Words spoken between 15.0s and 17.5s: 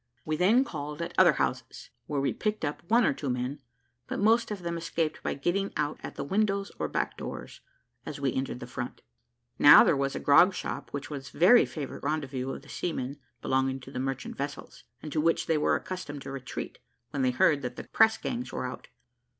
and to which they were accustomed to retreat when they